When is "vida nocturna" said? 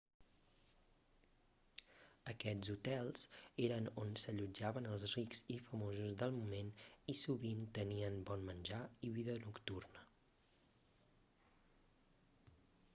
9.19-10.07